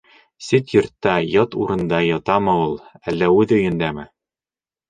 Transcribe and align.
Сит 0.45 0.71
йортта, 0.75 1.13
ят 1.33 1.57
урында 1.65 2.01
ятамы 2.07 2.57
ул, 2.65 2.75
әллә 3.13 3.31
үҙ 3.37 3.55
өйөндәме? 3.59 4.09